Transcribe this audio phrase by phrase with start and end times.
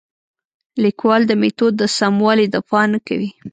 [0.83, 3.29] لیکوال د میتود د سموالي دفاع نه کوي.